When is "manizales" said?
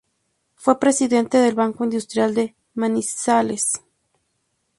2.73-3.73